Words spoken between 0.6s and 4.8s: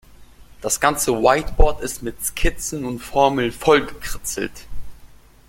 Das ganze Whiteboard ist mit Skizzen und Formeln vollgekritzelt.